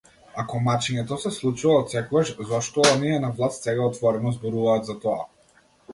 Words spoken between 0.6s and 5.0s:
мачењето се случува отсекогаш, зошто оние на власт сега отворено зборуваат за